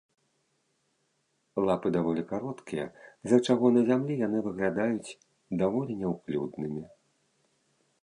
Лапы 1.67 1.87
даволі 1.97 2.23
кароткія, 2.31 2.85
з-за 3.11 3.39
чаго 3.47 3.65
на 3.77 3.81
зямлі 3.93 4.13
яны 4.27 4.37
выглядаюць 4.49 5.15
даволі 5.63 5.93
няўклюднымі. 6.05 6.83